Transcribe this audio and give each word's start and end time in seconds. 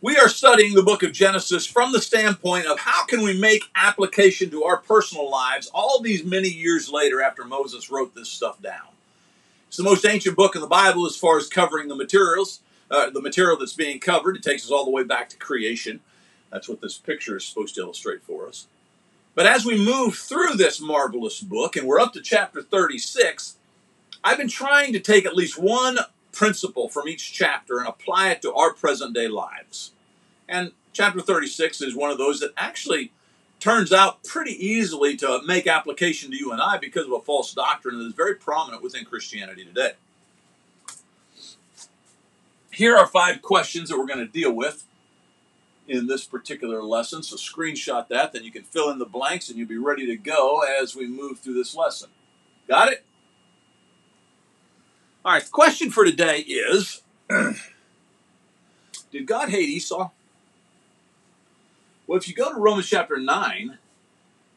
We 0.00 0.16
are 0.16 0.28
studying 0.28 0.74
the 0.74 0.84
book 0.84 1.02
of 1.02 1.10
Genesis 1.10 1.66
from 1.66 1.90
the 1.90 2.00
standpoint 2.00 2.66
of 2.66 2.78
how 2.78 3.04
can 3.04 3.20
we 3.20 3.36
make 3.36 3.64
application 3.74 4.48
to 4.50 4.62
our 4.62 4.76
personal 4.76 5.28
lives 5.28 5.68
all 5.74 6.00
these 6.00 6.22
many 6.22 6.48
years 6.48 6.88
later 6.88 7.20
after 7.20 7.42
Moses 7.42 7.90
wrote 7.90 8.14
this 8.14 8.28
stuff 8.28 8.62
down. 8.62 8.86
It's 9.66 9.76
the 9.76 9.82
most 9.82 10.06
ancient 10.06 10.36
book 10.36 10.54
in 10.54 10.60
the 10.60 10.68
Bible 10.68 11.04
as 11.04 11.16
far 11.16 11.36
as 11.36 11.48
covering 11.48 11.88
the 11.88 11.96
materials, 11.96 12.60
uh, 12.92 13.10
the 13.10 13.20
material 13.20 13.58
that's 13.58 13.72
being 13.72 13.98
covered. 13.98 14.36
It 14.36 14.44
takes 14.44 14.64
us 14.64 14.70
all 14.70 14.84
the 14.84 14.92
way 14.92 15.02
back 15.02 15.30
to 15.30 15.36
creation. 15.36 15.98
That's 16.52 16.68
what 16.68 16.80
this 16.80 16.96
picture 16.96 17.36
is 17.36 17.44
supposed 17.44 17.74
to 17.74 17.80
illustrate 17.80 18.22
for 18.22 18.46
us. 18.46 18.68
But 19.34 19.46
as 19.46 19.64
we 19.64 19.84
move 19.84 20.14
through 20.14 20.54
this 20.54 20.80
marvelous 20.80 21.40
book, 21.40 21.74
and 21.74 21.88
we're 21.88 21.98
up 21.98 22.12
to 22.12 22.22
chapter 22.22 22.62
36, 22.62 23.56
I've 24.22 24.38
been 24.38 24.46
trying 24.46 24.92
to 24.92 25.00
take 25.00 25.26
at 25.26 25.34
least 25.34 25.58
one 25.58 25.98
principle 26.32 26.88
from 26.88 27.08
each 27.08 27.32
chapter 27.32 27.78
and 27.78 27.88
apply 27.88 28.30
it 28.30 28.42
to 28.42 28.52
our 28.52 28.72
present 28.72 29.14
day 29.14 29.28
lives. 29.28 29.92
And 30.48 30.72
chapter 30.92 31.20
36 31.20 31.80
is 31.82 31.94
one 31.94 32.10
of 32.10 32.18
those 32.18 32.40
that 32.40 32.52
actually 32.56 33.12
turns 33.60 33.92
out 33.92 34.22
pretty 34.24 34.52
easily 34.52 35.16
to 35.16 35.40
make 35.46 35.66
application 35.66 36.30
to 36.30 36.36
you 36.36 36.52
and 36.52 36.60
I 36.60 36.78
because 36.78 37.06
of 37.06 37.12
a 37.12 37.20
false 37.20 37.52
doctrine 37.52 37.98
that 37.98 38.06
is 38.06 38.14
very 38.14 38.34
prominent 38.34 38.82
within 38.82 39.04
Christianity 39.04 39.64
today. 39.64 39.92
Here 42.70 42.96
are 42.96 43.06
five 43.06 43.42
questions 43.42 43.88
that 43.88 43.98
we're 43.98 44.06
going 44.06 44.24
to 44.24 44.26
deal 44.26 44.52
with 44.52 44.86
in 45.88 46.06
this 46.06 46.24
particular 46.24 46.82
lesson. 46.82 47.22
So 47.22 47.36
screenshot 47.36 48.08
that, 48.08 48.32
then 48.32 48.44
you 48.44 48.52
can 48.52 48.62
fill 48.62 48.90
in 48.90 48.98
the 48.98 49.06
blanks 49.06 49.48
and 49.48 49.58
you'll 49.58 49.66
be 49.66 49.78
ready 49.78 50.06
to 50.06 50.16
go 50.16 50.60
as 50.60 50.94
we 50.94 51.08
move 51.08 51.40
through 51.40 51.54
this 51.54 51.74
lesson. 51.74 52.10
Got 52.68 52.92
it? 52.92 53.04
All 55.28 55.34
right, 55.34 55.44
the 55.44 55.50
question 55.50 55.90
for 55.90 56.06
today 56.06 56.38
is 56.38 57.02
Did 59.12 59.26
God 59.26 59.50
hate 59.50 59.68
Esau? 59.68 60.08
Well, 62.06 62.16
if 62.16 62.26
you 62.26 62.34
go 62.34 62.50
to 62.50 62.58
Romans 62.58 62.88
chapter 62.88 63.18
9, 63.18 63.76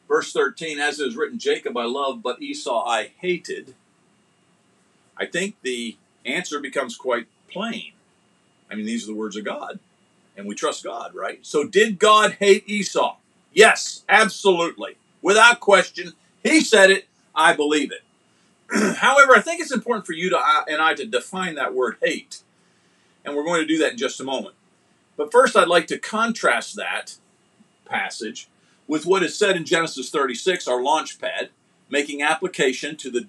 verse 0.08 0.32
13, 0.32 0.78
as 0.78 0.98
it 0.98 1.08
is 1.08 1.14
written, 1.14 1.38
Jacob 1.38 1.76
I 1.76 1.84
loved, 1.84 2.22
but 2.22 2.40
Esau 2.40 2.86
I 2.86 3.10
hated, 3.18 3.74
I 5.14 5.26
think 5.26 5.56
the 5.60 5.98
answer 6.24 6.58
becomes 6.58 6.96
quite 6.96 7.26
plain. 7.50 7.92
I 8.70 8.74
mean, 8.74 8.86
these 8.86 9.04
are 9.04 9.08
the 9.08 9.18
words 9.18 9.36
of 9.36 9.44
God, 9.44 9.78
and 10.38 10.46
we 10.46 10.54
trust 10.54 10.84
God, 10.84 11.14
right? 11.14 11.38
So, 11.42 11.64
did 11.64 11.98
God 11.98 12.36
hate 12.40 12.66
Esau? 12.66 13.16
Yes, 13.52 14.04
absolutely. 14.08 14.96
Without 15.20 15.60
question. 15.60 16.14
He 16.42 16.62
said 16.62 16.90
it. 16.90 17.08
I 17.34 17.52
believe 17.52 17.92
it. 17.92 18.04
However, 18.96 19.34
I 19.34 19.40
think 19.40 19.60
it's 19.60 19.72
important 19.72 20.06
for 20.06 20.12
you 20.12 20.30
to, 20.30 20.38
uh, 20.38 20.64
and 20.68 20.80
I 20.80 20.94
to 20.94 21.04
define 21.04 21.56
that 21.56 21.74
word 21.74 21.96
hate. 22.02 22.42
And 23.24 23.36
we're 23.36 23.44
going 23.44 23.60
to 23.60 23.66
do 23.66 23.78
that 23.78 23.92
in 23.92 23.98
just 23.98 24.20
a 24.20 24.24
moment. 24.24 24.54
But 25.16 25.30
first, 25.30 25.56
I'd 25.56 25.68
like 25.68 25.86
to 25.88 25.98
contrast 25.98 26.76
that 26.76 27.16
passage 27.84 28.48
with 28.88 29.06
what 29.06 29.22
is 29.22 29.36
said 29.36 29.56
in 29.56 29.64
Genesis 29.64 30.10
36, 30.10 30.66
our 30.66 30.82
launch 30.82 31.20
pad, 31.20 31.50
making 31.90 32.22
application 32.22 32.96
to 32.96 33.10
the 33.10 33.26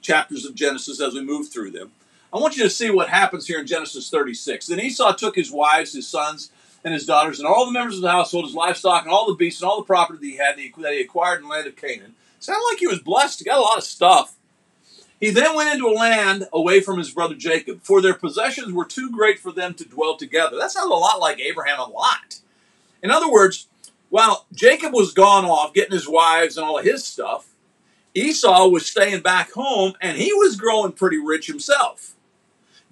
chapters 0.00 0.44
of 0.44 0.54
Genesis 0.54 1.00
as 1.00 1.14
we 1.14 1.22
move 1.22 1.48
through 1.48 1.72
them. 1.72 1.90
I 2.32 2.38
want 2.38 2.56
you 2.56 2.62
to 2.62 2.70
see 2.70 2.90
what 2.90 3.08
happens 3.08 3.46
here 3.46 3.58
in 3.60 3.66
Genesis 3.66 4.08
36. 4.10 4.66
Then 4.66 4.80
Esau 4.80 5.12
took 5.12 5.34
his 5.34 5.50
wives, 5.50 5.92
his 5.92 6.08
sons, 6.08 6.50
and 6.84 6.94
his 6.94 7.06
daughters, 7.06 7.38
and 7.40 7.48
all 7.48 7.66
the 7.66 7.72
members 7.72 7.96
of 7.96 8.02
the 8.02 8.10
household, 8.10 8.44
his 8.44 8.54
livestock, 8.54 9.02
and 9.02 9.10
all 9.10 9.26
the 9.26 9.34
beasts, 9.34 9.60
and 9.60 9.68
all 9.68 9.78
the 9.78 9.86
property 9.86 10.18
that 10.18 10.26
he 10.26 10.36
had 10.36 10.56
that 10.82 10.92
he 10.92 11.00
acquired 11.00 11.38
in 11.38 11.42
the 11.42 11.48
land 11.48 11.66
of 11.66 11.76
Canaan. 11.76 12.14
Sounded 12.38 12.64
like 12.70 12.78
he 12.78 12.86
was 12.86 13.00
blessed. 13.00 13.40
He 13.40 13.44
got 13.44 13.58
a 13.58 13.62
lot 13.62 13.78
of 13.78 13.84
stuff. 13.84 14.36
He 15.18 15.30
then 15.30 15.54
went 15.56 15.72
into 15.72 15.88
a 15.88 15.96
land 15.96 16.46
away 16.52 16.80
from 16.80 16.98
his 16.98 17.10
brother 17.10 17.34
Jacob, 17.34 17.80
for 17.82 18.02
their 18.02 18.14
possessions 18.14 18.72
were 18.72 18.84
too 18.84 19.10
great 19.10 19.38
for 19.38 19.50
them 19.50 19.74
to 19.74 19.88
dwell 19.88 20.16
together. 20.16 20.56
That 20.58 20.70
sounds 20.70 20.90
a 20.90 20.94
lot 20.94 21.20
like 21.20 21.40
Abraham 21.40 21.78
a 21.78 21.88
lot. 21.88 22.40
In 23.02 23.10
other 23.10 23.30
words, 23.30 23.68
while 24.10 24.46
Jacob 24.52 24.92
was 24.92 25.12
gone 25.12 25.44
off 25.44 25.74
getting 25.74 25.92
his 25.92 26.08
wives 26.08 26.56
and 26.56 26.66
all 26.66 26.78
of 26.78 26.84
his 26.84 27.04
stuff, 27.04 27.48
Esau 28.14 28.68
was 28.68 28.86
staying 28.86 29.20
back 29.22 29.52
home 29.52 29.94
and 30.00 30.16
he 30.16 30.32
was 30.32 30.56
growing 30.56 30.92
pretty 30.92 31.18
rich 31.18 31.46
himself. 31.46 32.14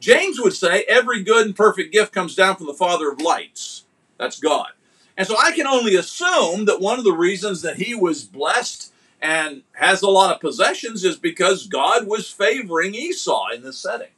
James 0.00 0.38
would 0.40 0.52
say 0.52 0.84
every 0.86 1.22
good 1.22 1.46
and 1.46 1.56
perfect 1.56 1.92
gift 1.92 2.12
comes 2.12 2.34
down 2.34 2.56
from 2.56 2.66
the 2.66 2.74
Father 2.74 3.10
of 3.10 3.20
lights. 3.20 3.84
That's 4.18 4.38
God. 4.38 4.68
And 5.16 5.26
so 5.26 5.36
I 5.38 5.52
can 5.52 5.66
only 5.66 5.94
assume 5.94 6.64
that 6.66 6.80
one 6.80 6.98
of 6.98 7.04
the 7.04 7.12
reasons 7.12 7.62
that 7.62 7.76
he 7.76 7.94
was 7.94 8.24
blessed 8.24 8.92
and 9.24 9.62
has 9.72 10.02
a 10.02 10.10
lot 10.10 10.34
of 10.34 10.38
possessions 10.38 11.02
is 11.02 11.16
because 11.16 11.66
God 11.66 12.06
was 12.06 12.30
favoring 12.30 12.94
Esau 12.94 13.48
in 13.54 13.62
this 13.62 13.78
setting. 13.78 14.10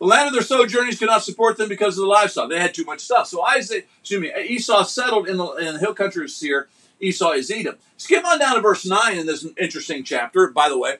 The 0.00 0.06
land 0.06 0.26
of 0.26 0.32
their 0.32 0.42
sojournings 0.42 0.98
could 0.98 1.06
not 1.06 1.22
support 1.22 1.56
them 1.56 1.68
because 1.68 1.96
of 1.96 2.02
the 2.02 2.08
livestock. 2.08 2.50
They 2.50 2.58
had 2.58 2.74
too 2.74 2.84
much 2.84 2.98
stuff. 2.98 3.28
So 3.28 3.42
Isaac, 3.42 3.88
excuse 4.00 4.20
me, 4.20 4.32
Esau 4.36 4.82
settled 4.82 5.28
in 5.28 5.36
the, 5.36 5.46
in 5.52 5.74
the 5.74 5.78
hill 5.78 5.94
country 5.94 6.24
of 6.24 6.32
Seir. 6.32 6.68
Esau 6.98 7.30
is 7.30 7.48
Edom. 7.48 7.76
Skip 7.96 8.24
on 8.24 8.40
down 8.40 8.56
to 8.56 8.60
verse 8.60 8.84
9 8.84 9.16
in 9.16 9.26
this 9.26 9.46
interesting 9.56 10.02
chapter. 10.02 10.48
By 10.48 10.68
the 10.68 10.78
way, 10.78 10.96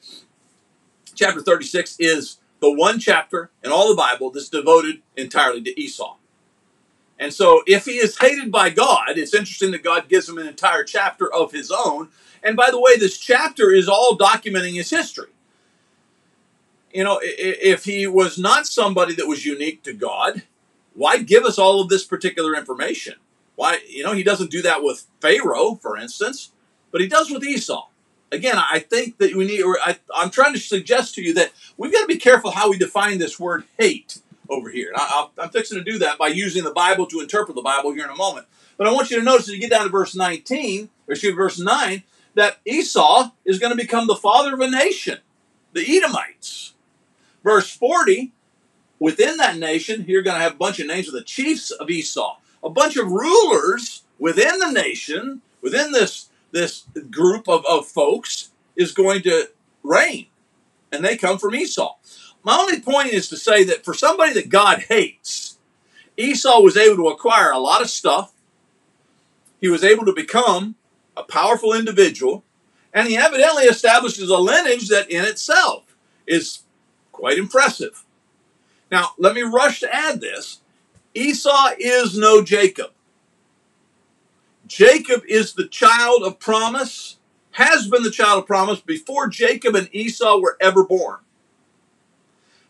chapter 1.17 1.41
36 1.41 1.97
is 1.99 2.39
the 2.61 2.73
one 2.73 3.01
chapter 3.01 3.51
in 3.65 3.73
all 3.73 3.89
the 3.89 3.97
Bible 3.97 4.31
that's 4.31 4.49
devoted 4.49 5.03
entirely 5.17 5.61
to 5.63 5.81
Esau. 5.81 6.19
And 7.19 7.33
so, 7.33 7.63
if 7.67 7.85
he 7.85 7.93
is 7.93 8.19
hated 8.19 8.51
by 8.51 8.71
God, 8.71 9.11
it's 9.17 9.35
interesting 9.35 9.71
that 9.71 9.85
God 9.85 10.09
gives 10.09 10.29
him 10.29 10.39
an 10.39 10.49
entire 10.49 10.85
chapter 10.85 11.33
of 11.33 11.53
his 11.53 11.71
own 11.71 12.09
and 12.45 12.57
by 12.57 12.71
the 12.71 12.79
way, 12.79 12.97
this 12.97 13.17
chapter 13.17 13.73
is 13.73 13.89
all 13.89 14.19
documenting 14.19 14.75
his 14.75 14.91
history. 14.91 15.31
You 16.93 17.03
know, 17.03 17.19
if 17.23 17.87
he 17.87 18.07
was 18.07 18.39
not 18.39 18.67
somebody 18.67 19.15
that 19.15 19.27
was 19.27 19.47
unique 19.47 19.83
to 19.85 19.95
God, 19.95 20.43
why 20.93 21.19
give 21.19 21.45
us 21.45 21.59
all 21.59 21.81
of 21.81 21.89
this 21.89 22.05
particular 22.05 22.55
information? 22.55 23.15
Why, 23.57 23.79
you 23.89 24.05
know, 24.05 24.13
he 24.13 24.23
doesn't 24.23 24.51
do 24.51 24.63
that 24.63 24.83
with 24.83 25.07
Pharaoh, 25.21 25.77
for 25.77 25.97
instance, 25.97 26.53
but 26.93 27.01
he 27.01 27.09
does 27.09 27.31
with 27.31 27.43
Esau. 27.43 27.89
Again, 28.31 28.57
I 28.57 28.79
think 28.79 29.19
that 29.19 29.35
we 29.35 29.47
need, 29.47 29.65
I, 29.65 29.97
am 30.15 30.31
trying 30.31 30.53
to 30.53 30.59
suggest 30.59 31.15
to 31.15 31.23
you 31.23 31.35
that 31.35 31.53
we've 31.77 31.93
got 31.93 32.03
to 32.03 32.07
be 32.07 32.17
careful 32.17 32.51
how 32.51 32.71
we 32.71 32.79
define 32.79 33.19
this 33.19 33.41
word 33.41 33.65
hate 33.79 34.19
over 34.49 34.71
here. 34.71 34.93
I, 34.95 35.29
am 35.39 35.51
fixing 35.51 35.79
to 35.79 35.85
do 35.85 35.99
that 35.99 36.19
by 36.19 36.29
using 36.29 36.65
the 36.65 36.73
Bible 36.73 37.07
to 37.07 37.21
interpret 37.21 37.55
the 37.55 37.63
Bible 37.63 37.93
here 37.93 38.05
in 38.05 38.11
a 38.11 38.17
moment. 38.17 38.47
But 38.77 38.87
I 38.87 38.93
want 38.93 39.11
you 39.11 39.19
to 39.19 39.25
notice 39.25 39.49
as 39.49 39.55
you 39.55 39.61
get 39.61 39.71
down 39.71 39.85
to 39.85 39.91
verse 39.91 40.15
19, 40.15 40.89
or 41.07 41.13
excuse 41.13 41.33
me, 41.33 41.37
verse 41.37 41.59
9, 41.59 42.03
that 42.35 42.59
Esau 42.65 43.31
is 43.45 43.59
going 43.59 43.71
to 43.71 43.77
become 43.77 44.07
the 44.07 44.17
father 44.17 44.55
of 44.55 44.61
a 44.61 44.69
nation, 44.69 45.19
the 45.73 45.97
Edomites. 45.97 46.75
Verse 47.43 47.71
40, 47.71 48.33
within 48.99 49.37
that 49.37 49.57
nation, 49.57 50.05
you're 50.09 50.23
going 50.23 50.37
to 50.37 50.43
have 50.43 50.55
a 50.55 50.57
bunch 50.57 50.81
of 50.81 50.87
names 50.87 51.09
of 51.09 51.15
the 51.15 51.23
chiefs 51.23 51.71
of 51.71 51.91
Esau, 51.91 52.39
a 52.63 52.71
bunch 52.71 52.97
of 52.97 53.11
rulers 53.11 54.03
within 54.19 54.59
the 54.59 54.71
nation, 54.71 55.43
within 55.61 55.93
this, 55.93 56.31
this 56.51 56.85
group 57.11 57.49
of, 57.49 57.65
of 57.67 57.87
folks, 57.87 58.51
is 58.77 58.93
going 58.93 59.23
to 59.23 59.49
reign. 59.83 60.27
And 60.91 61.05
they 61.05 61.17
come 61.17 61.39
from 61.39 61.55
Esau. 61.55 61.97
My 62.45 62.59
only 62.59 62.79
point 62.81 63.09
is 63.09 63.29
to 63.31 63.39
say 63.39 63.65
that 63.65 63.85
for 63.85 63.95
somebody 63.95 64.35
that 64.35 64.51
God 64.51 64.85
hates, 64.89 65.59
Esau 66.17 66.61
was 66.61 66.77
able 66.77 66.97
to 66.97 67.09
acquire 67.09 67.51
a 67.51 67.59
lot 67.59 67.81
of 67.81 67.89
stuff. 67.89 68.33
He 69.61 69.69
was 69.69 69.83
able 69.83 70.05
to 70.05 70.13
become 70.13 70.75
a 71.17 71.23
powerful 71.23 71.73
individual, 71.73 72.45
and 72.93 73.09
he 73.09 73.17
evidently 73.17 73.65
establishes 73.65 74.29
a 74.29 74.37
lineage 74.37 74.89
that 74.89 75.11
in 75.11 75.25
itself 75.25 75.97
is 76.27 76.61
quite 77.13 77.39
impressive. 77.39 78.05
Now, 78.91 79.13
let 79.19 79.35
me 79.35 79.43
rush 79.43 79.81
to 79.81 79.93
add 79.93 80.21
this 80.21 80.61
Esau 81.15 81.71
is 81.79 82.19
no 82.19 82.43
Jacob. 82.43 82.91
Jacob 84.67 85.23
is 85.29 85.55
the 85.55 85.67
child 85.67 86.23
of 86.23 86.39
promise, 86.39 87.17
has 87.53 87.89
been 87.89 88.03
the 88.03 88.11
child 88.11 88.41
of 88.41 88.47
promise 88.47 88.81
before 88.81 89.29
Jacob 89.29 89.75
and 89.75 89.89
Esau 89.93 90.39
were 90.39 90.59
ever 90.61 90.85
born. 90.85 91.21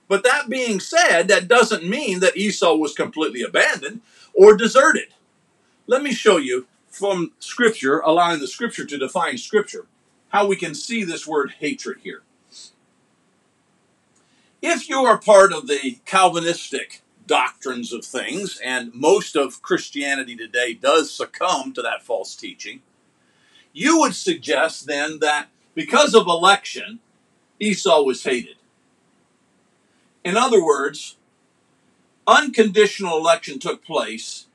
But 0.08 0.24
that 0.24 0.48
being 0.48 0.80
said, 0.80 1.28
that 1.28 1.48
doesn't 1.48 1.88
mean 1.88 2.20
that 2.20 2.36
Esau 2.36 2.74
was 2.74 2.94
completely 2.94 3.42
abandoned 3.42 4.02
or 4.34 4.56
deserted. 4.56 5.08
Let 5.86 6.02
me 6.02 6.12
show 6.12 6.36
you 6.36 6.66
from 6.88 7.32
Scripture, 7.38 8.00
allowing 8.00 8.40
the 8.40 8.46
Scripture 8.46 8.84
to 8.84 8.98
define 8.98 9.38
Scripture, 9.38 9.86
how 10.28 10.46
we 10.46 10.56
can 10.56 10.74
see 10.74 11.04
this 11.04 11.26
word 11.26 11.54
hatred 11.58 11.98
here. 12.02 12.22
If 14.62 14.88
you 14.88 15.00
are 15.04 15.18
part 15.18 15.52
of 15.52 15.66
the 15.66 15.98
Calvinistic 16.06 17.02
doctrines 17.26 17.92
of 17.92 18.04
things, 18.04 18.58
and 18.64 18.94
most 18.94 19.36
of 19.36 19.62
Christianity 19.62 20.36
today 20.36 20.74
does 20.74 21.14
succumb 21.14 21.72
to 21.74 21.82
that 21.82 22.02
false 22.02 22.34
teaching, 22.34 22.80
you 23.72 23.98
would 23.98 24.14
suggest 24.14 24.86
then 24.86 25.18
that 25.20 25.48
because 25.74 26.14
of 26.14 26.26
election, 26.26 27.00
Esau 27.58 28.02
was 28.02 28.22
hated. 28.22 28.56
In 30.24 30.36
other 30.36 30.64
words, 30.64 31.16
unconditional 32.26 33.18
election 33.18 33.58
took 33.58 33.84
place 33.84 34.46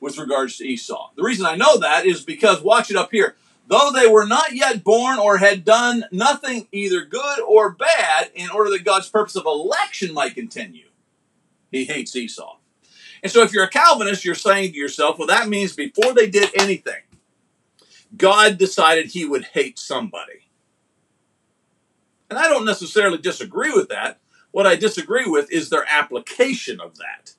with 0.00 0.18
regards 0.18 0.56
to 0.56 0.64
Esau. 0.64 1.10
The 1.14 1.22
reason 1.22 1.44
I 1.44 1.56
know 1.56 1.78
that 1.78 2.06
is 2.06 2.24
because, 2.24 2.62
watch 2.62 2.90
it 2.90 2.96
up 2.96 3.10
here, 3.12 3.36
though 3.68 3.90
they 3.94 4.08
were 4.08 4.26
not 4.26 4.54
yet 4.54 4.82
born 4.82 5.18
or 5.18 5.36
had 5.36 5.64
done 5.64 6.06
nothing 6.10 6.66
either 6.72 7.04
good 7.04 7.40
or 7.40 7.70
bad, 7.70 8.30
in 8.34 8.48
order 8.50 8.70
that 8.70 8.84
God's 8.84 9.10
purpose 9.10 9.36
of 9.36 9.44
election 9.44 10.14
might 10.14 10.34
continue, 10.34 10.88
he 11.70 11.84
hates 11.84 12.16
Esau. 12.16 12.56
And 13.22 13.30
so 13.30 13.42
if 13.42 13.52
you're 13.52 13.64
a 13.64 13.70
Calvinist, 13.70 14.24
you're 14.24 14.34
saying 14.34 14.72
to 14.72 14.78
yourself, 14.78 15.18
well, 15.18 15.28
that 15.28 15.48
means 15.48 15.74
before 15.74 16.14
they 16.14 16.30
did 16.30 16.48
anything, 16.58 17.02
God 18.16 18.56
decided 18.56 19.06
he 19.06 19.26
would 19.26 19.44
hate 19.44 19.78
somebody. 19.78 20.46
And 22.30 22.38
I 22.38 22.48
don't 22.48 22.64
necessarily 22.64 23.18
disagree 23.18 23.72
with 23.72 23.90
that. 23.90 24.18
What 24.52 24.66
I 24.66 24.76
disagree 24.76 25.26
with 25.26 25.50
is 25.52 25.68
their 25.68 25.84
application 25.88 26.80
of 26.80 26.96
that. 26.96 27.34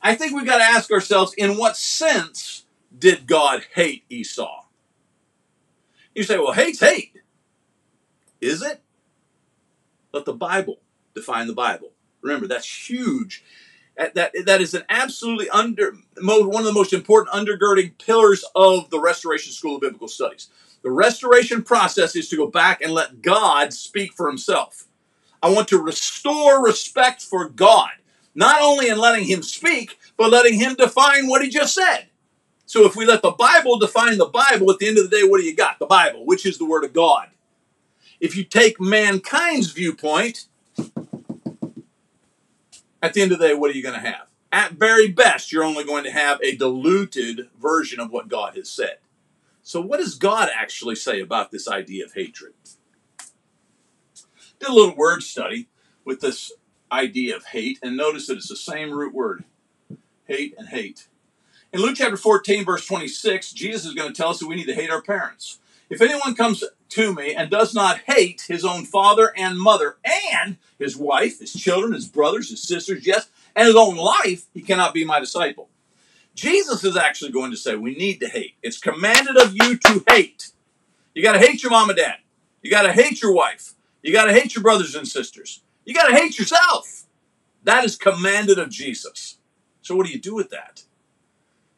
I 0.00 0.14
think 0.14 0.34
we've 0.34 0.46
got 0.46 0.58
to 0.58 0.64
ask 0.64 0.90
ourselves 0.90 1.34
in 1.34 1.56
what 1.56 1.76
sense 1.76 2.64
did 2.96 3.26
God 3.26 3.64
hate 3.74 4.04
Esau? 4.08 4.64
You 6.14 6.22
say, 6.22 6.38
well, 6.38 6.52
hate's 6.52 6.80
hate. 6.80 7.16
Is 8.40 8.62
it? 8.62 8.80
Let 10.12 10.24
the 10.24 10.34
Bible 10.34 10.80
define 11.14 11.46
the 11.46 11.54
Bible. 11.54 11.92
Remember, 12.20 12.46
that's 12.46 12.88
huge. 12.88 13.42
That, 13.96 14.32
that 14.46 14.60
is 14.60 14.74
an 14.74 14.82
absolutely 14.88 15.48
under 15.50 15.94
one 16.20 16.60
of 16.60 16.64
the 16.64 16.72
most 16.72 16.92
important 16.92 17.34
undergirding 17.34 17.96
pillars 17.98 18.44
of 18.54 18.90
the 18.90 19.00
Restoration 19.00 19.52
School 19.52 19.76
of 19.76 19.82
Biblical 19.82 20.08
Studies. 20.08 20.48
The 20.82 20.90
restoration 20.90 21.62
process 21.62 22.14
is 22.14 22.28
to 22.28 22.36
go 22.36 22.46
back 22.46 22.82
and 22.82 22.92
let 22.92 23.22
God 23.22 23.72
speak 23.72 24.12
for 24.12 24.28
himself. 24.28 24.86
I 25.44 25.50
want 25.50 25.68
to 25.68 25.78
restore 25.78 26.64
respect 26.64 27.20
for 27.20 27.50
God, 27.50 27.90
not 28.34 28.62
only 28.62 28.88
in 28.88 28.96
letting 28.96 29.26
him 29.26 29.42
speak, 29.42 29.98
but 30.16 30.30
letting 30.30 30.58
him 30.58 30.74
define 30.74 31.28
what 31.28 31.42
he 31.42 31.50
just 31.50 31.74
said. 31.74 32.06
So 32.64 32.86
if 32.86 32.96
we 32.96 33.04
let 33.04 33.20
the 33.20 33.30
Bible 33.30 33.78
define 33.78 34.16
the 34.16 34.24
Bible, 34.24 34.70
at 34.70 34.78
the 34.78 34.88
end 34.88 34.96
of 34.96 35.10
the 35.10 35.14
day, 35.14 35.22
what 35.22 35.42
do 35.42 35.44
you 35.46 35.54
got? 35.54 35.78
The 35.78 35.84
Bible, 35.84 36.24
which 36.24 36.46
is 36.46 36.56
the 36.56 36.64
Word 36.64 36.82
of 36.82 36.94
God. 36.94 37.28
If 38.20 38.38
you 38.38 38.44
take 38.44 38.80
mankind's 38.80 39.70
viewpoint, 39.72 40.46
at 43.02 43.12
the 43.12 43.20
end 43.20 43.32
of 43.32 43.38
the 43.38 43.48
day, 43.48 43.54
what 43.54 43.70
are 43.70 43.74
you 43.74 43.82
going 43.82 44.00
to 44.00 44.08
have? 44.08 44.28
At 44.50 44.72
very 44.72 45.08
best, 45.08 45.52
you're 45.52 45.62
only 45.62 45.84
going 45.84 46.04
to 46.04 46.10
have 46.10 46.40
a 46.42 46.56
diluted 46.56 47.50
version 47.60 48.00
of 48.00 48.10
what 48.10 48.28
God 48.28 48.56
has 48.56 48.70
said. 48.70 48.96
So, 49.62 49.82
what 49.82 50.00
does 50.00 50.14
God 50.14 50.48
actually 50.56 50.94
say 50.94 51.20
about 51.20 51.50
this 51.50 51.68
idea 51.68 52.06
of 52.06 52.14
hatred? 52.14 52.54
Did 54.64 54.70
a 54.70 54.76
little 54.76 54.96
word 54.96 55.22
study 55.22 55.68
with 56.06 56.20
this 56.20 56.50
idea 56.90 57.36
of 57.36 57.44
hate, 57.44 57.78
and 57.82 57.98
notice 57.98 58.28
that 58.28 58.38
it's 58.38 58.48
the 58.48 58.56
same 58.56 58.92
root 58.92 59.12
word 59.12 59.44
hate 60.26 60.54
and 60.56 60.68
hate. 60.68 61.06
In 61.70 61.80
Luke 61.80 61.96
chapter 61.96 62.16
14, 62.16 62.64
verse 62.64 62.86
26, 62.86 63.52
Jesus 63.52 63.84
is 63.84 63.92
going 63.92 64.10
to 64.10 64.16
tell 64.16 64.30
us 64.30 64.38
that 64.38 64.46
we 64.46 64.54
need 64.54 64.64
to 64.64 64.74
hate 64.74 64.88
our 64.88 65.02
parents. 65.02 65.58
If 65.90 66.00
anyone 66.00 66.34
comes 66.34 66.64
to 66.88 67.14
me 67.14 67.34
and 67.34 67.50
does 67.50 67.74
not 67.74 68.00
hate 68.06 68.46
his 68.48 68.64
own 68.64 68.86
father 68.86 69.34
and 69.36 69.60
mother, 69.60 69.98
and 70.02 70.56
his 70.78 70.96
wife, 70.96 71.40
his 71.40 71.52
children, 71.52 71.92
his 71.92 72.08
brothers, 72.08 72.48
his 72.48 72.62
sisters, 72.62 73.06
yes, 73.06 73.28
and 73.54 73.66
his 73.66 73.76
own 73.76 73.96
life, 73.96 74.46
he 74.54 74.62
cannot 74.62 74.94
be 74.94 75.04
my 75.04 75.20
disciple. 75.20 75.68
Jesus 76.34 76.84
is 76.84 76.96
actually 76.96 77.32
going 77.32 77.50
to 77.50 77.58
say 77.58 77.76
we 77.76 77.94
need 77.94 78.18
to 78.20 78.28
hate. 78.28 78.54
It's 78.62 78.78
commanded 78.78 79.36
of 79.36 79.54
you 79.54 79.76
to 79.76 80.02
hate. 80.08 80.52
You 81.12 81.22
got 81.22 81.32
to 81.32 81.38
hate 81.38 81.62
your 81.62 81.70
mom 81.70 81.90
and 81.90 81.98
dad. 81.98 82.16
You 82.62 82.70
got 82.70 82.84
to 82.84 82.92
hate 82.94 83.20
your 83.20 83.34
wife. 83.34 83.73
You 84.04 84.12
got 84.12 84.26
to 84.26 84.34
hate 84.34 84.54
your 84.54 84.62
brothers 84.62 84.94
and 84.94 85.08
sisters. 85.08 85.62
You 85.86 85.94
got 85.94 86.08
to 86.08 86.14
hate 86.14 86.38
yourself. 86.38 87.04
That 87.62 87.84
is 87.84 87.96
commanded 87.96 88.58
of 88.58 88.68
Jesus. 88.68 89.38
So, 89.80 89.96
what 89.96 90.06
do 90.06 90.12
you 90.12 90.20
do 90.20 90.34
with 90.34 90.50
that? 90.50 90.84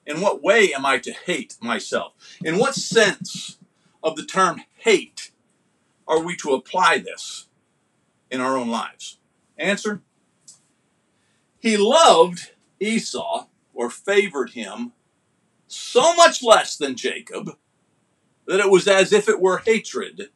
In 0.04 0.20
what 0.20 0.42
way 0.42 0.74
am 0.74 0.84
I 0.84 0.98
to 0.98 1.12
hate 1.12 1.56
myself? 1.60 2.14
In 2.44 2.58
what 2.58 2.74
sense 2.74 3.58
of 4.02 4.16
the 4.16 4.24
term 4.24 4.62
hate 4.78 5.30
are 6.08 6.20
we 6.20 6.34
to 6.38 6.54
apply 6.54 6.98
this 6.98 7.46
in 8.28 8.40
our 8.40 8.56
own 8.56 8.70
lives? 8.70 9.18
Answer 9.56 10.02
He 11.60 11.76
loved 11.76 12.50
Esau 12.80 13.46
or 13.72 13.88
favored 13.88 14.50
him 14.50 14.92
so 15.68 16.12
much 16.16 16.42
less 16.42 16.76
than 16.76 16.96
Jacob 16.96 17.56
that 18.48 18.58
it 18.58 18.70
was 18.70 18.88
as 18.88 19.12
if 19.12 19.28
it 19.28 19.40
were 19.40 19.58
hatred. 19.58 20.30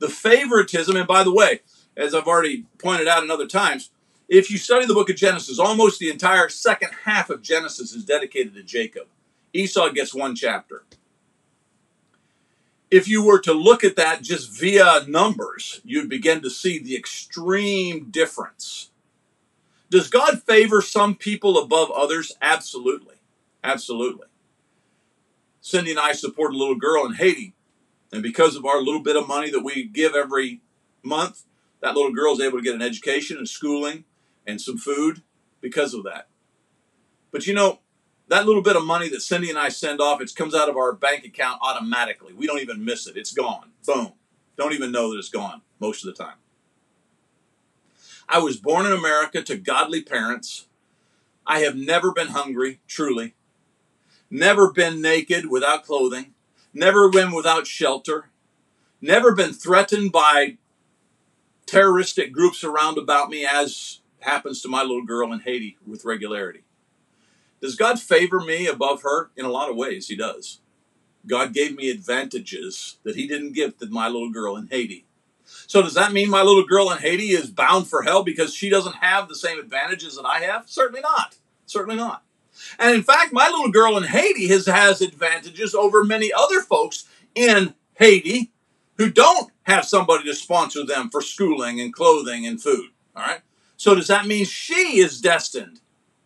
The 0.00 0.08
favoritism, 0.08 0.96
and 0.96 1.06
by 1.06 1.22
the 1.22 1.32
way, 1.32 1.60
as 1.96 2.14
I've 2.14 2.26
already 2.26 2.64
pointed 2.78 3.06
out 3.06 3.22
in 3.22 3.30
other 3.30 3.46
times, 3.46 3.90
if 4.28 4.50
you 4.50 4.58
study 4.58 4.86
the 4.86 4.94
book 4.94 5.10
of 5.10 5.16
Genesis, 5.16 5.58
almost 5.58 5.98
the 5.98 6.10
entire 6.10 6.48
second 6.48 6.90
half 7.04 7.30
of 7.30 7.42
Genesis 7.42 7.92
is 7.92 8.04
dedicated 8.04 8.54
to 8.54 8.62
Jacob. 8.62 9.06
Esau 9.52 9.90
gets 9.90 10.14
one 10.14 10.34
chapter. 10.34 10.84
If 12.90 13.06
you 13.06 13.24
were 13.24 13.40
to 13.40 13.52
look 13.52 13.84
at 13.84 13.96
that 13.96 14.22
just 14.22 14.50
via 14.50 15.04
numbers, 15.06 15.80
you'd 15.84 16.08
begin 16.08 16.42
to 16.42 16.50
see 16.50 16.78
the 16.78 16.96
extreme 16.96 18.10
difference 18.10 18.90
does 19.90 20.08
God 20.08 20.42
favor 20.44 20.80
some 20.80 21.16
people 21.16 21.58
above 21.58 21.90
others? 21.90 22.32
Absolutely. 22.40 23.16
Absolutely. 23.62 24.28
Cindy 25.60 25.90
and 25.90 26.00
I 26.00 26.12
support 26.12 26.54
a 26.54 26.56
little 26.56 26.76
girl 26.76 27.04
in 27.04 27.14
Haiti. 27.14 27.54
And 28.12 28.22
because 28.22 28.56
of 28.56 28.64
our 28.64 28.80
little 28.80 29.02
bit 29.02 29.16
of 29.16 29.28
money 29.28 29.50
that 29.50 29.64
we 29.64 29.84
give 29.84 30.14
every 30.14 30.60
month, 31.02 31.44
that 31.80 31.94
little 31.94 32.12
girl 32.12 32.34
is 32.34 32.40
able 32.40 32.58
to 32.58 32.64
get 32.64 32.74
an 32.74 32.82
education 32.82 33.38
and 33.38 33.48
schooling 33.48 34.04
and 34.46 34.60
some 34.60 34.78
food 34.78 35.22
because 35.60 35.94
of 35.94 36.04
that. 36.04 36.28
But 37.30 37.46
you 37.46 37.54
know, 37.54 37.80
that 38.28 38.46
little 38.46 38.62
bit 38.62 38.76
of 38.76 38.84
money 38.84 39.08
that 39.08 39.22
Cindy 39.22 39.50
and 39.50 39.58
I 39.58 39.68
send 39.68 40.00
off, 40.00 40.20
it 40.20 40.34
comes 40.34 40.54
out 40.54 40.68
of 40.68 40.76
our 40.76 40.92
bank 40.92 41.24
account 41.24 41.60
automatically. 41.62 42.32
We 42.32 42.46
don't 42.46 42.60
even 42.60 42.84
miss 42.84 43.06
it. 43.06 43.16
It's 43.16 43.32
gone. 43.32 43.70
Boom. 43.86 44.12
Don't 44.56 44.72
even 44.72 44.92
know 44.92 45.10
that 45.10 45.18
it's 45.18 45.28
gone 45.28 45.62
most 45.78 46.04
of 46.04 46.14
the 46.14 46.24
time. 46.24 46.36
I 48.28 48.38
was 48.38 48.56
born 48.56 48.86
in 48.86 48.92
America 48.92 49.42
to 49.42 49.56
godly 49.56 50.02
parents. 50.02 50.66
I 51.46 51.60
have 51.60 51.76
never 51.76 52.12
been 52.12 52.28
hungry, 52.28 52.80
truly. 52.86 53.34
Never 54.30 54.72
been 54.72 55.00
naked 55.02 55.50
without 55.50 55.84
clothing. 55.84 56.34
Never 56.72 57.08
been 57.08 57.32
without 57.32 57.66
shelter. 57.66 58.30
Never 59.00 59.34
been 59.34 59.52
threatened 59.52 60.12
by 60.12 60.58
terroristic 61.66 62.32
groups 62.32 62.62
around 62.62 62.98
about 62.98 63.28
me, 63.30 63.46
as 63.46 64.00
happens 64.20 64.60
to 64.60 64.68
my 64.68 64.82
little 64.82 65.04
girl 65.04 65.32
in 65.32 65.40
Haiti 65.40 65.78
with 65.86 66.04
regularity. 66.04 66.62
Does 67.60 67.76
God 67.76 67.98
favor 67.98 68.40
me 68.40 68.66
above 68.66 69.02
her? 69.02 69.30
In 69.36 69.44
a 69.44 69.50
lot 69.50 69.70
of 69.70 69.76
ways, 69.76 70.08
He 70.08 70.16
does. 70.16 70.60
God 71.26 71.52
gave 71.52 71.76
me 71.76 71.90
advantages 71.90 72.96
that 73.04 73.16
He 73.16 73.26
didn't 73.26 73.52
give 73.52 73.78
to 73.78 73.86
my 73.86 74.08
little 74.08 74.30
girl 74.30 74.56
in 74.56 74.68
Haiti. 74.68 75.06
So 75.66 75.82
does 75.82 75.94
that 75.94 76.12
mean 76.12 76.30
my 76.30 76.42
little 76.42 76.64
girl 76.64 76.90
in 76.90 76.98
Haiti 76.98 77.30
is 77.30 77.50
bound 77.50 77.88
for 77.88 78.02
hell 78.02 78.22
because 78.22 78.54
she 78.54 78.70
doesn't 78.70 78.96
have 78.96 79.28
the 79.28 79.34
same 79.34 79.58
advantages 79.58 80.16
that 80.16 80.26
I 80.26 80.40
have? 80.40 80.68
Certainly 80.68 81.00
not. 81.00 81.36
Certainly 81.66 81.96
not. 81.96 82.22
And 82.78 82.94
in 82.94 83.02
fact, 83.02 83.32
my 83.32 83.48
little 83.48 83.70
girl 83.70 83.96
in 83.96 84.04
Haiti 84.04 84.48
has, 84.48 84.66
has 84.66 85.00
advantages 85.00 85.74
over 85.74 86.04
many 86.04 86.30
other 86.32 86.60
folks 86.60 87.04
in 87.34 87.74
Haiti 87.94 88.50
who 88.96 89.10
don't 89.10 89.50
have 89.62 89.84
somebody 89.84 90.24
to 90.24 90.34
sponsor 90.34 90.84
them 90.84 91.10
for 91.10 91.22
schooling 91.22 91.80
and 91.80 91.92
clothing 91.92 92.46
and 92.46 92.62
food. 92.62 92.90
All 93.16 93.22
right. 93.22 93.40
So 93.76 93.94
does 93.94 94.08
that 94.08 94.26
mean 94.26 94.44
she 94.44 94.98
is 95.00 95.20
destined 95.20 95.80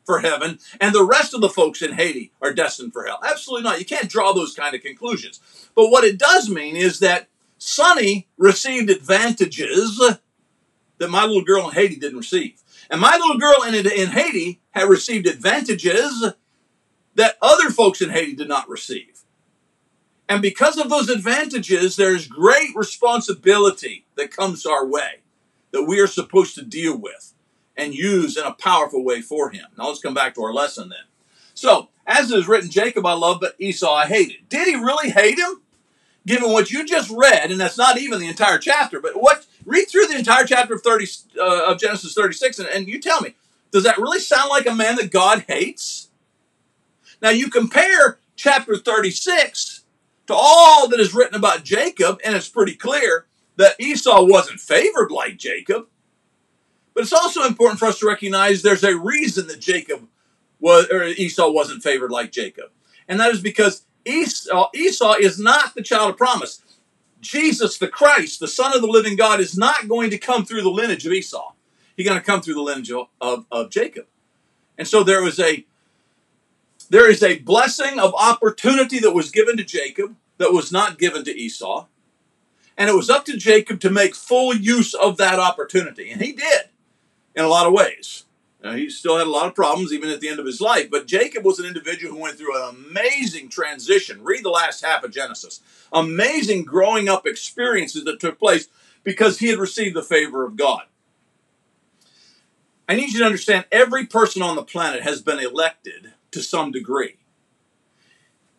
for 0.05 0.19
heaven 0.21 0.59
and 0.81 0.95
the 0.95 1.05
rest 1.05 1.35
of 1.35 1.41
the 1.41 1.49
folks 1.49 1.83
in 1.83 1.93
Haiti 1.93 2.33
are 2.43 2.53
destined 2.53 2.93
for 2.93 3.05
hell? 3.05 3.21
Absolutely 3.25 3.63
not. 3.63 3.79
You 3.79 3.85
can't 3.85 4.11
draw 4.11 4.33
those 4.33 4.55
kind 4.55 4.75
of 4.75 4.83
conclusions. 4.83 5.41
But 5.75 5.89
what 5.89 6.05
it 6.05 6.19
does 6.19 6.51
mean 6.51 6.75
is 6.75 6.99
that 6.99 7.29
Sonny 7.59 8.29
received 8.37 8.91
advantages 8.91 9.99
that 10.99 11.11
my 11.11 11.25
little 11.25 11.45
girl 11.45 11.69
in 11.69 11.75
Haiti 11.75 11.97
didn't 11.97 12.19
receive. 12.19 12.61
And 12.95 13.01
my 13.01 13.17
little 13.17 13.39
girl 13.39 13.65
in, 13.67 13.75
in 13.75 14.11
Haiti 14.11 14.61
had 14.71 14.89
received 14.89 15.27
advantages 15.27 16.27
that 17.17 17.37
other 17.43 17.69
folks 17.71 18.01
in 18.01 18.11
Haiti 18.11 18.37
did 18.37 18.47
not 18.47 18.69
receive. 18.69 19.23
And 20.29 20.41
because 20.41 20.79
of 20.79 20.91
those 20.91 21.09
advantages, 21.09 21.97
there's 21.97 22.29
great 22.29 22.71
responsibility 22.77 24.07
that 24.15 24.31
comes 24.31 24.65
our 24.65 24.87
way 24.87 25.23
that 25.73 25.83
we 25.83 25.99
are 25.99 26.07
supposed 26.07 26.55
to 26.55 26.65
deal 26.65 26.97
with 26.97 27.35
and 27.77 27.97
use 27.97 28.37
in 28.37 28.45
a 28.45 28.55
powerful 28.55 29.05
way 29.05 29.21
for 29.21 29.51
him. 29.51 29.67
Now 29.77 29.89
let's 29.89 29.99
come 29.99 30.15
back 30.15 30.37
to 30.37 30.45
our 30.45 30.55
lesson 30.55 30.89
then. 30.89 31.07
So, 31.53 31.89
as 32.07 32.31
it 32.31 32.39
is 32.39 32.47
written, 32.47 32.71
Jacob 32.71 33.05
I 33.05 33.15
love, 33.15 33.39
but 33.41 33.57
Esau 33.59 33.93
I 33.93 34.07
hated. 34.07 34.49
Did 34.49 34.69
he 34.69 34.77
really 34.77 35.11
hate 35.11 35.41
him? 35.41 35.63
given 36.27 36.53
what 36.53 36.71
you 36.71 36.85
just 36.85 37.11
read, 37.11 37.51
and 37.51 37.61
that's 37.61 37.79
not 37.79 37.99
even 37.99 38.19
the 38.19 38.29
entire 38.29 38.59
chapter, 38.59 39.01
but 39.01 39.13
what 39.15 39.44
read 39.65 39.87
through 39.87 40.07
the 40.07 40.19
entire 40.19 40.45
chapter 40.45 40.75
of 40.75 40.83
thirty 40.83 41.07
uh, 41.39 41.71
of 41.71 41.79
Genesis 41.79 42.15
thirty 42.15 42.35
six, 42.35 42.59
and, 42.59 42.69
and 42.69 42.89
you 42.89 43.01
tell 43.01 43.21
me, 43.21 43.35
does 43.71 43.85
that 43.85 43.99
really 43.99 44.21
sound 44.21 44.51
like 44.51 44.67
a 44.67 44.75
man 44.75 44.97
that 44.97 45.11
God 45.11 45.45
hates? 45.49 46.11
Now 47.23 47.31
you 47.31 47.49
compare 47.51 48.19
chapter 48.37 48.77
thirty 48.77 49.11
six 49.11 49.85
to 50.27 50.35
all 50.35 50.89
that 50.89 51.01
is 51.01 51.15
written 51.15 51.35
about 51.35 51.65
Jacob, 51.65 52.19
and 52.25 52.35
it's 52.35 52.49
pretty 52.49 52.75
clear 52.75 53.27
that 53.57 53.81
Esau 53.81 54.25
wasn't 54.25 54.61
favored 54.61 55.11
like 55.11 55.37
Jacob. 55.37 55.87
But 56.95 57.03
it's 57.03 57.13
also 57.13 57.45
important 57.45 57.79
for 57.79 57.87
us 57.87 57.99
to 57.99 58.07
recognize 58.07 58.63
there's 58.63 58.85
a 58.85 58.97
reason 58.97 59.47
that 59.49 59.61
Jacob 59.61 60.09
was 60.61 60.89
or 60.91 61.05
Esau 61.05 61.51
wasn't 61.51 61.83
favored 61.83 62.11
like 62.11 62.33
Jacob. 62.33 62.71
And 63.09 63.21
that 63.21 63.33
is 63.33 63.41
because 63.41 63.85
Esau, 64.07 64.71
Esau 64.75 65.15
is 65.21 65.39
not 65.39 65.75
the 65.75 65.83
child 65.83 66.11
of 66.11 66.17
promise. 66.17 66.63
Jesus, 67.25 67.79
the 67.79 67.89
Christ, 67.89 68.39
the 68.39 68.49
Son 68.49 68.75
of 68.75 68.81
the 68.81 68.87
living 68.87 69.17
God, 69.17 69.41
is 69.41 69.57
not 69.57 69.89
going 69.89 70.11
to 70.11 70.19
come 70.19 70.45
through 70.45 70.63
the 70.63 70.71
lineage 70.71 71.07
of 71.07 71.13
Esau. 71.13 71.53
He's 71.97 72.07
going 72.07 72.19
to 72.19 72.25
come 72.25 72.41
through 72.41 72.55
the 72.55 72.63
lineage 72.63 72.93
of, 73.21 73.47
of, 73.51 73.71
Jacob. 73.71 74.07
And 74.79 74.87
so 74.87 75.03
there 75.03 75.23
was 75.23 75.41
a 75.41 75.65
there 76.91 77.11
is 77.11 77.23
a 77.23 77.39
blessing 77.39 77.99
of 77.99 78.15
opportunity 78.15 78.99
that 78.99 79.13
was 79.13 79.31
given 79.31 79.57
to 79.57 79.65
Jacob 79.65 80.17
that 80.39 80.53
was 80.53 80.71
not 80.71 80.99
given 80.99 81.25
to 81.25 81.31
Esau. 81.31 81.87
And 82.77 82.91
it 82.91 82.95
was 82.95 83.09
up 83.09 83.25
to 83.27 83.37
Jacob 83.37 83.81
to 83.81 83.91
make 83.91 84.15
full 84.15 84.55
use 84.55 84.93
of 84.93 85.17
that 85.17 85.39
opportunity. 85.39 86.11
And 86.11 86.21
he 86.21 86.33
did 86.33 86.69
in 87.35 87.45
a 87.45 87.49
lot 87.49 87.67
of 87.67 87.73
ways. 87.73 88.24
Now, 88.65 88.73
he 88.73 88.89
still 88.89 89.19
had 89.19 89.27
a 89.27 89.31
lot 89.31 89.47
of 89.47 89.55
problems 89.55 89.93
even 89.93 90.09
at 90.09 90.21
the 90.21 90.29
end 90.31 90.41
of 90.41 90.47
his 90.47 90.59
life, 90.59 90.91
but 90.91 91.07
Jacob 91.07 91.45
was 91.45 91.59
an 91.59 91.67
individual 91.67 92.15
who 92.15 92.23
went 92.23 92.39
through 92.39 92.57
an 92.57 92.75
amazing 92.89 93.51
transition. 93.51 94.25
Read 94.25 94.43
the 94.43 94.49
last 94.49 94.83
half 94.83 95.05
of 95.05 95.11
Genesis. 95.11 95.61
Amazing 95.93 96.65
growing 96.65 97.07
up 97.07 97.27
experiences 97.27 98.05
that 98.05 98.21
took 98.21 98.39
place 98.39 98.69
because 99.03 99.39
he 99.39 99.49
had 99.49 99.59
received 99.59 99.95
the 99.95 100.03
favor 100.03 100.47
of 100.47 100.57
God. 100.57 100.85
I 102.89 102.97
need 102.97 103.13
you 103.13 103.19
to 103.19 103.27
understand 103.27 103.67
every 103.71 104.07
person 104.07 104.41
on 104.41 104.57
the 104.57 104.63
planet 104.63 105.03
has 105.03 105.21
been 105.21 105.39
elected 105.39 106.15
to 106.31 106.43
some 106.43 106.71
degree. 106.71 107.19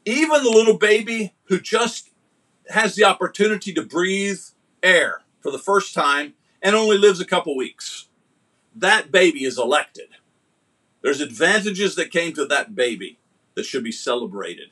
Even 0.06 0.44
the 0.44 0.52
little 0.52 0.78
baby 0.78 1.34
who 1.46 1.60
just 1.60 2.12
has 2.70 2.94
the 2.94 3.06
opportunity 3.06 3.74
to 3.74 3.82
breathe 3.82 4.42
air 4.84 5.24
for 5.40 5.52
the 5.52 5.58
first 5.58 5.96
time 5.96 6.36
and 6.62 6.76
only 6.76 6.98
lives 7.00 7.20
a 7.20 7.26
couple 7.26 7.58
weeks. 7.58 8.08
That 8.76 9.12
baby 9.12 9.46
is 9.46 9.58
elected. 9.58 10.10
There's 11.02 11.22
advantages 11.22 11.96
that 11.96 12.12
came 12.12 12.34
to 12.34 12.46
that 12.46 12.76
baby 12.76 13.20
that 13.56 13.66
should 13.66 13.84
be 13.84 13.92
celebrated. 13.92 14.72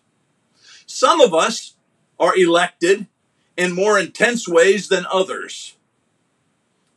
Some 0.86 1.22
of 1.22 1.34
us 1.34 1.76
are 2.20 2.36
elected 2.36 3.08
in 3.56 3.72
more 3.72 4.00
intense 4.00 4.48
ways 4.48 4.88
than 4.88 5.06
others. 5.12 5.76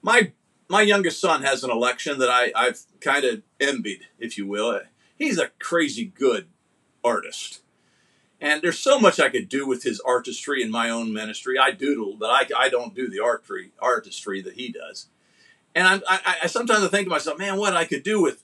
My 0.03 0.33
my 0.69 0.83
youngest 0.83 1.21
son 1.21 1.43
has 1.43 1.63
an 1.63 1.71
election 1.71 2.19
that 2.19 2.29
I, 2.29 2.51
I've 2.57 2.83
kind 3.01 3.25
of 3.25 3.43
envied, 3.61 4.07
if 4.19 4.37
you 4.37 4.47
will. 4.47 4.81
He's 5.17 5.39
a 5.39 5.51
crazy 5.61 6.05
good 6.05 6.49
artist. 7.05 7.61
And 8.41 8.63
there's 8.63 8.79
so 8.79 8.99
much 8.99 9.21
I 9.21 9.29
could 9.29 9.49
do 9.49 9.67
with 9.67 9.85
his 9.85 10.01
artistry 10.01 10.63
in 10.63 10.71
my 10.71 10.91
own 10.91 11.13
ministry. 11.13 11.57
I 11.59 11.71
doodle, 11.71 12.17
but 12.19 12.31
I, 12.31 12.65
I 12.65 12.69
don't 12.69 12.95
do 12.95 13.09
the 13.09 13.21
artistry, 13.21 13.73
artistry 13.81 14.43
that 14.43 14.55
he 14.55 14.73
does. 14.73 15.07
And 15.77 15.87
I, 15.87 16.01
I, 16.09 16.37
I 16.45 16.47
sometimes 16.47 16.83
I 16.83 16.89
think 16.89 17.05
to 17.05 17.11
myself, 17.11 17.39
man, 17.39 17.59
what 17.59 17.77
I 17.77 17.85
could 17.85 18.03
do 18.03 18.23
with. 18.23 18.43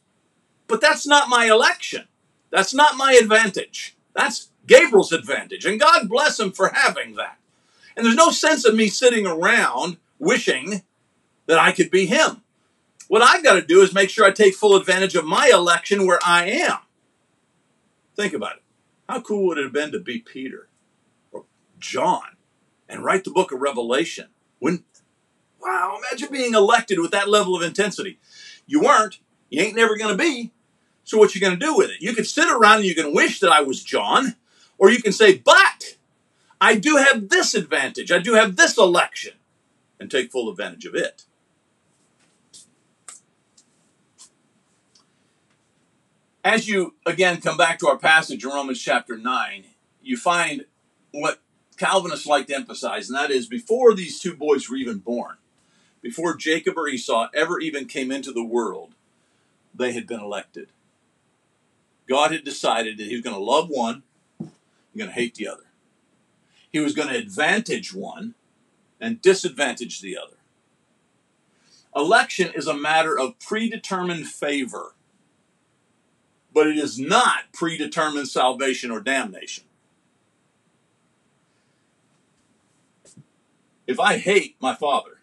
But 0.69 0.83
that's 0.83 1.07
not 1.07 1.31
my 1.31 1.47
election. 1.47 2.07
That's 2.51 2.75
not 2.75 2.99
my 2.99 3.15
advantage. 3.15 3.97
That's 4.15 4.51
Gabriel's 4.67 5.13
advantage. 5.13 5.65
And 5.65 5.81
God 5.81 6.11
bless 6.11 6.39
him 6.39 6.53
for 6.53 6.69
having 6.75 7.15
that. 7.15 7.39
And 7.97 8.05
there's 8.05 8.17
no 8.17 8.31
sense 8.31 8.67
of 8.67 8.75
me 8.75 8.89
sitting 8.89 9.27
around 9.27 9.97
wishing 10.19 10.83
that 11.47 11.59
I 11.59 11.73
could 11.73 11.91
be 11.91 12.05
him. 12.05 12.43
What 13.09 13.23
I've 13.23 13.43
got 13.43 13.55
to 13.55 13.63
do 13.63 13.81
is 13.81 13.95
make 13.95 14.11
sure 14.11 14.27
I 14.27 14.31
take 14.31 14.55
full 14.55 14.77
advantage 14.77 15.15
of 15.15 15.25
my 15.25 15.51
election 15.53 16.07
where 16.07 16.21
I 16.25 16.51
am. 16.51 16.79
Think 18.15 18.35
about 18.35 18.57
it. 18.57 18.63
How 19.09 19.23
cool 19.23 19.47
would 19.47 19.59
it 19.59 19.65
have 19.65 19.73
been 19.73 19.93
to 19.93 19.99
be 19.99 20.19
Peter 20.19 20.69
or 21.33 21.45
John 21.79 22.37
and 22.91 23.03
write 23.03 23.25
the 23.25 23.31
book 23.31 23.53
of 23.53 23.61
Revelation? 23.61 24.29
When, 24.59 24.85
wow, 25.63 25.99
imagine 25.99 26.29
being 26.33 26.55
elected 26.55 26.99
with 26.99 27.11
that 27.13 27.29
level 27.29 27.55
of 27.55 27.63
intensity. 27.63 28.19
You 28.67 28.81
weren't. 28.81 29.19
You 29.51 29.63
ain't 29.63 29.77
never 29.77 29.97
going 29.97 30.17
to 30.17 30.23
be. 30.23 30.53
So 31.05 31.19
what 31.19 31.35
you 31.35 31.41
going 31.41 31.59
to 31.59 31.65
do 31.65 31.77
with 31.77 31.91
it? 31.91 32.01
You 32.01 32.15
can 32.15 32.25
sit 32.25 32.49
around 32.49 32.79
and 32.79 32.87
you 32.87 32.95
can 32.95 33.15
wish 33.15 33.41
that 33.41 33.51
I 33.51 33.61
was 33.63 33.83
John, 33.83 34.37
or 34.79 34.91
you 34.91 35.03
can 35.03 35.13
say, 35.13 35.37
but 35.37 35.97
I 36.61 36.77
do 36.77 36.97
have 36.97 37.29
this 37.29 37.55
advantage. 37.55 38.13
I 38.13 38.19
do 38.19 38.35
have 38.35 38.57
this 38.57 38.79
election, 38.79 39.35
and 39.99 40.11
take 40.11 40.31
full 40.31 40.49
advantage 40.51 40.85
of 40.85 40.95
it. 40.95 41.25
As 46.45 46.69
you 46.69 46.95
again 47.07 47.41
come 47.41 47.57
back 47.57 47.79
to 47.81 47.89
our 47.89 47.99
passage 47.99 48.45
in 48.45 48.51
Romans 48.51 48.81
chapter 48.81 49.17
9, 49.17 49.65
you 50.03 50.17
find 50.17 50.67
what 51.13 51.41
Calvinists 51.77 52.27
like 52.27 52.47
to 52.49 52.55
emphasize, 52.55 53.09
and 53.09 53.19
that 53.19 53.31
is 53.31 53.47
before 53.47 53.95
these 53.95 54.21
two 54.21 54.35
boys 54.35 54.69
were 54.69 54.77
even 54.77 54.99
born, 54.99 55.37
before 56.03 56.37
Jacob 56.37 56.77
or 56.77 56.89
Esau 56.89 57.29
ever 57.35 57.59
even 57.61 57.87
came 57.87 58.13
into 58.13 58.33
the 58.33 58.45
world, 58.45 58.95
they 59.75 59.93
had 59.93 60.07
been 60.07 60.21
elected. 60.21 60.69
God 62.09 62.33
had 62.33 62.45
decided 62.45 62.99
that 62.99 63.07
he 63.07 63.15
was 63.15 63.23
going 63.23 63.37
to 63.37 63.43
love 63.43 63.69
one, 63.69 64.03
and 64.39 64.51
going 64.99 65.09
to 65.09 65.15
hate 65.15 65.37
the 65.37 65.49
other. 65.49 65.65
He 66.71 66.81
was 66.81 66.95
going 66.95 67.09
to 67.09 67.17
advantage 67.17 67.95
one 67.95 68.35
and 69.01 69.23
disadvantage 69.23 70.01
the 70.01 70.19
other. 70.19 70.37
Election 71.95 72.51
is 72.55 72.67
a 72.67 72.75
matter 72.75 73.19
of 73.19 73.39
predetermined 73.39 74.27
favor 74.27 74.95
but 76.53 76.67
it 76.67 76.77
is 76.77 76.99
not 76.99 77.53
predetermined 77.53 78.29
salvation 78.29 78.91
or 78.91 79.01
damnation. 79.01 79.65
If 83.87 83.99
I 83.99 84.19
hate 84.19 84.57
my 84.61 84.75
father, 84.75 85.19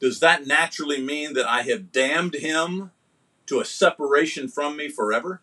does 0.00 0.20
that 0.20 0.46
naturally 0.46 1.00
mean 1.02 1.34
that 1.34 1.48
I 1.48 1.62
have 1.62 1.92
damned 1.92 2.34
him 2.34 2.92
to 3.46 3.60
a 3.60 3.64
separation 3.64 4.48
from 4.48 4.76
me 4.76 4.88
forever? 4.88 5.42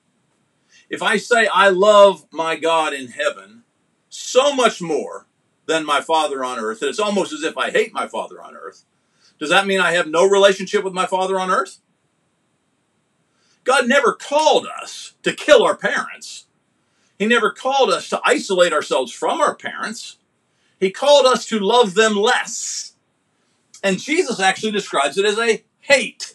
If 0.89 1.01
I 1.01 1.17
say 1.17 1.47
I 1.47 1.69
love 1.69 2.25
my 2.31 2.55
God 2.55 2.93
in 2.93 3.07
heaven 3.07 3.63
so 4.09 4.55
much 4.55 4.81
more 4.81 5.27
than 5.65 5.85
my 5.85 6.01
father 6.01 6.43
on 6.43 6.59
earth, 6.59 6.79
that 6.79 6.89
it's 6.89 6.99
almost 6.99 7.33
as 7.33 7.43
if 7.43 7.57
I 7.57 7.71
hate 7.71 7.93
my 7.93 8.07
father 8.07 8.41
on 8.41 8.55
earth, 8.55 8.85
does 9.39 9.49
that 9.49 9.67
mean 9.67 9.81
I 9.81 9.93
have 9.93 10.07
no 10.07 10.25
relationship 10.25 10.83
with 10.83 10.93
my 10.93 11.05
father 11.05 11.39
on 11.39 11.51
earth? 11.51 11.79
God 13.63 13.87
never 13.87 14.13
called 14.13 14.67
us 14.81 15.13
to 15.23 15.33
kill 15.33 15.63
our 15.63 15.75
parents. 15.75 16.45
He 17.17 17.25
never 17.25 17.51
called 17.51 17.89
us 17.89 18.09
to 18.09 18.21
isolate 18.23 18.73
ourselves 18.73 19.11
from 19.11 19.41
our 19.41 19.55
parents. 19.55 20.17
He 20.79 20.91
called 20.91 21.25
us 21.25 21.45
to 21.47 21.59
love 21.59 21.95
them 21.95 22.15
less. 22.15 22.93
And 23.85 23.99
Jesus 23.99 24.39
actually 24.39 24.71
describes 24.71 25.15
it 25.19 25.25
as 25.25 25.37
a 25.37 25.63
hate. 25.81 26.33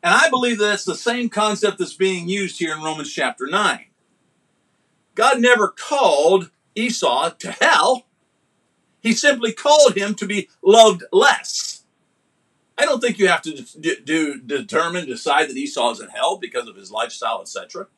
And 0.00 0.14
I 0.14 0.30
believe 0.30 0.58
that 0.58 0.74
it's 0.74 0.84
the 0.84 0.94
same 0.94 1.28
concept 1.28 1.78
that's 1.78 1.94
being 1.94 2.28
used 2.28 2.60
here 2.60 2.72
in 2.72 2.84
Romans 2.84 3.12
chapter 3.12 3.48
9. 3.48 3.86
God 5.16 5.40
never 5.40 5.66
called 5.66 6.50
Esau 6.76 7.30
to 7.30 7.50
hell. 7.50 8.06
He 9.00 9.12
simply 9.12 9.50
called 9.50 9.96
him 9.96 10.14
to 10.14 10.24
be 10.24 10.48
loved 10.62 11.02
less. 11.10 11.82
I 12.78 12.84
don't 12.84 13.00
think 13.00 13.18
you 13.18 13.26
have 13.26 13.42
to 13.42 13.62
do, 13.80 13.96
do 13.96 14.40
determine, 14.40 15.06
decide 15.06 15.48
that 15.48 15.56
Esau 15.56 15.90
is 15.90 16.00
in 16.00 16.10
hell 16.10 16.36
because 16.36 16.68
of 16.68 16.76
his 16.76 16.92
lifestyle, 16.92 17.40
etc. 17.40 17.88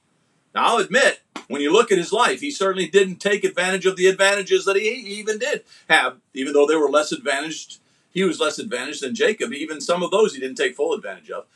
Now, 0.54 0.68
I'll 0.68 0.78
admit, 0.78 1.20
when 1.48 1.60
you 1.60 1.70
look 1.70 1.92
at 1.92 1.98
his 1.98 2.14
life, 2.14 2.40
he 2.40 2.50
certainly 2.50 2.88
didn't 2.88 3.16
take 3.16 3.44
advantage 3.44 3.84
of 3.84 3.96
the 3.96 4.06
advantages 4.06 4.64
that 4.64 4.76
he 4.76 4.88
even 4.88 5.38
did 5.38 5.64
have, 5.90 6.16
even 6.32 6.54
though 6.54 6.66
they 6.66 6.76
were 6.76 6.88
less 6.88 7.12
advantaged. 7.12 7.80
He 8.14 8.24
was 8.24 8.40
less 8.40 8.58
advantaged 8.58 9.02
than 9.02 9.14
Jacob. 9.14 9.52
Even 9.52 9.80
some 9.80 10.02
of 10.02 10.10
those 10.10 10.34
he 10.34 10.40
didn't 10.40 10.56
take 10.56 10.76
full 10.76 10.94
advantage 10.94 11.30
of. 11.30 11.46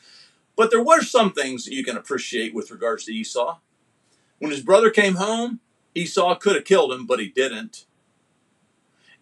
But 0.56 0.70
there 0.70 0.82
were 0.82 1.02
some 1.02 1.32
things 1.32 1.64
that 1.64 1.72
you 1.72 1.84
can 1.84 1.96
appreciate 1.96 2.52
with 2.52 2.70
regards 2.70 3.04
to 3.04 3.12
Esau. 3.12 3.58
When 4.40 4.50
his 4.50 4.60
brother 4.60 4.90
came 4.90 5.14
home, 5.14 5.60
Esau 5.94 6.34
could 6.34 6.56
have 6.56 6.64
killed 6.64 6.92
him, 6.92 7.06
but 7.06 7.20
he 7.20 7.28
didn't. 7.28 7.86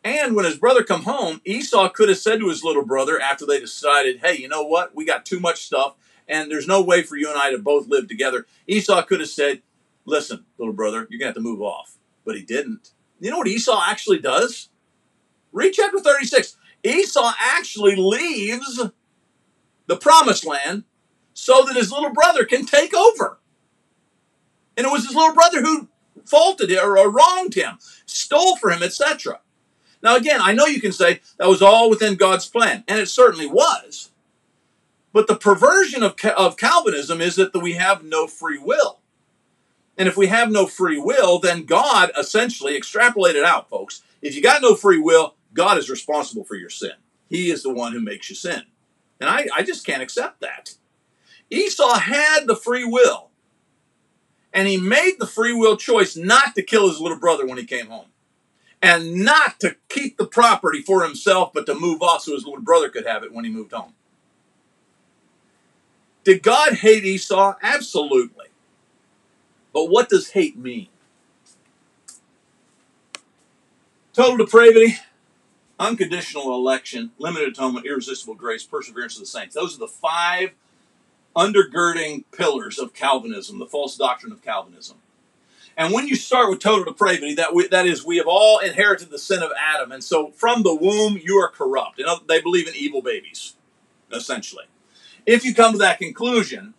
And 0.02 0.34
when 0.34 0.44
his 0.44 0.56
brother 0.56 0.82
come 0.82 1.02
home, 1.02 1.40
Esau 1.44 1.88
could 1.90 2.08
have 2.08 2.18
said 2.18 2.38
to 2.38 2.48
his 2.48 2.64
little 2.64 2.84
brother 2.84 3.20
after 3.20 3.44
they 3.44 3.60
decided, 3.60 4.20
hey, 4.20 4.36
you 4.36 4.48
know 4.48 4.62
what? 4.62 4.94
We 4.94 5.04
got 5.04 5.26
too 5.26 5.40
much 5.40 5.64
stuff 5.64 5.96
and 6.28 6.50
there's 6.50 6.66
no 6.66 6.82
way 6.82 7.02
for 7.02 7.16
you 7.16 7.28
and 7.28 7.38
I 7.38 7.50
to 7.50 7.58
both 7.58 7.88
live 7.88 8.08
together. 8.08 8.46
Esau 8.66 9.02
could 9.02 9.20
have 9.20 9.28
said, 9.28 9.62
listen, 10.04 10.44
little 10.58 10.74
brother, 10.74 11.06
you're 11.10 11.18
going 11.18 11.20
to 11.20 11.26
have 11.26 11.34
to 11.34 11.40
move 11.40 11.60
off. 11.60 11.98
But 12.24 12.36
he 12.36 12.42
didn't. 12.42 12.90
You 13.20 13.30
know 13.30 13.38
what 13.38 13.48
Esau 13.48 13.82
actually 13.84 14.18
does? 14.18 14.68
Read 15.52 15.72
chapter 15.72 15.98
36. 15.98 16.56
Esau 16.86 17.32
actually 17.38 17.96
leaves 17.96 18.80
the 19.86 19.96
promised 19.96 20.46
land 20.46 20.84
so 21.34 21.64
that 21.66 21.76
his 21.76 21.92
little 21.92 22.12
brother 22.12 22.44
can 22.44 22.64
take 22.64 22.94
over. 22.94 23.38
And 24.76 24.86
it 24.86 24.90
was 24.90 25.06
his 25.06 25.14
little 25.14 25.34
brother 25.34 25.62
who 25.62 25.88
faulted 26.24 26.70
him 26.70 26.84
or 26.84 27.10
wronged 27.10 27.54
him, 27.54 27.78
stole 28.06 28.56
from 28.56 28.72
him, 28.72 28.82
etc. 28.82 29.40
Now, 30.02 30.16
again, 30.16 30.40
I 30.42 30.52
know 30.52 30.66
you 30.66 30.80
can 30.80 30.92
say 30.92 31.20
that 31.38 31.48
was 31.48 31.62
all 31.62 31.88
within 31.88 32.16
God's 32.16 32.46
plan, 32.46 32.84
and 32.86 32.98
it 32.98 33.08
certainly 33.08 33.46
was. 33.46 34.10
But 35.12 35.28
the 35.28 35.36
perversion 35.36 36.02
of, 36.02 36.14
of 36.36 36.56
Calvinism 36.58 37.20
is 37.20 37.36
that 37.36 37.54
we 37.56 37.72
have 37.74 38.04
no 38.04 38.26
free 38.26 38.58
will. 38.58 39.00
And 39.96 40.08
if 40.08 40.16
we 40.16 40.26
have 40.26 40.50
no 40.50 40.66
free 40.66 40.98
will, 40.98 41.38
then 41.38 41.64
God 41.64 42.10
essentially, 42.18 42.78
extrapolated 42.78 43.42
out, 43.42 43.70
folks. 43.70 44.02
If 44.20 44.34
you 44.34 44.42
got 44.42 44.60
no 44.60 44.74
free 44.74 44.98
will, 44.98 45.35
God 45.56 45.78
is 45.78 45.90
responsible 45.90 46.44
for 46.44 46.54
your 46.54 46.70
sin. 46.70 46.92
He 47.28 47.50
is 47.50 47.62
the 47.62 47.72
one 47.72 47.92
who 47.92 48.00
makes 48.00 48.30
you 48.30 48.36
sin. 48.36 48.62
And 49.20 49.28
I, 49.28 49.48
I 49.54 49.62
just 49.62 49.86
can't 49.86 50.02
accept 50.02 50.40
that. 50.40 50.74
Esau 51.50 51.98
had 51.98 52.46
the 52.46 52.56
free 52.56 52.84
will. 52.84 53.30
And 54.52 54.68
he 54.68 54.76
made 54.76 55.16
the 55.18 55.26
free 55.26 55.52
will 55.52 55.76
choice 55.76 56.16
not 56.16 56.54
to 56.54 56.62
kill 56.62 56.88
his 56.88 57.00
little 57.00 57.18
brother 57.18 57.46
when 57.46 57.58
he 57.58 57.64
came 57.64 57.88
home 57.88 58.06
and 58.82 59.24
not 59.24 59.58
to 59.60 59.76
keep 59.88 60.16
the 60.16 60.26
property 60.26 60.80
for 60.80 61.02
himself, 61.02 61.52
but 61.52 61.66
to 61.66 61.74
move 61.74 62.02
off 62.02 62.22
so 62.22 62.34
his 62.34 62.44
little 62.44 62.62
brother 62.62 62.88
could 62.88 63.06
have 63.06 63.24
it 63.24 63.32
when 63.32 63.44
he 63.44 63.50
moved 63.50 63.72
home. 63.72 63.92
Did 66.24 66.42
God 66.42 66.74
hate 66.74 67.04
Esau? 67.04 67.54
Absolutely. 67.62 68.46
But 69.72 69.90
what 69.90 70.08
does 70.08 70.30
hate 70.30 70.56
mean? 70.56 70.88
Total 74.12 74.38
depravity, 74.38 74.96
unconditional 75.78 76.54
election, 76.54 77.12
limited 77.18 77.48
atonement, 77.48 77.86
irresistible 77.86 78.34
grace, 78.34 78.64
perseverance 78.64 79.14
of 79.14 79.20
the 79.20 79.26
saints. 79.26 79.54
Those 79.54 79.76
are 79.76 79.80
the 79.80 79.88
five 79.88 80.50
undergirding 81.34 82.24
pillars 82.32 82.78
of 82.78 82.94
Calvinism, 82.94 83.58
the 83.58 83.66
false 83.66 83.96
doctrine 83.96 84.32
of 84.32 84.42
Calvinism. 84.42 84.96
And 85.76 85.92
when 85.92 86.08
you 86.08 86.16
start 86.16 86.48
with 86.48 86.60
total 86.60 86.84
depravity, 86.84 87.34
that 87.34 87.54
we, 87.54 87.68
that 87.68 87.86
is, 87.86 88.04
we 88.04 88.16
have 88.16 88.26
all 88.26 88.60
inherited 88.60 89.10
the 89.10 89.18
sin 89.18 89.42
of 89.42 89.50
Adam, 89.60 89.92
and 89.92 90.02
so 90.02 90.30
from 90.30 90.62
the 90.62 90.74
womb 90.74 91.20
you 91.22 91.36
are 91.36 91.50
corrupt. 91.50 92.00
They 92.26 92.40
believe 92.40 92.66
in 92.66 92.74
evil 92.74 93.02
babies, 93.02 93.54
essentially. 94.10 94.64
If 95.26 95.44
you 95.44 95.54
come 95.54 95.72
to 95.72 95.78
that 95.78 95.98
conclusion, 95.98 96.72